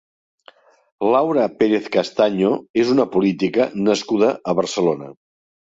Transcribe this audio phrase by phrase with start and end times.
[1.15, 2.51] Laura Pérez Castaño
[2.85, 5.17] és una política nascuda a Barcelona.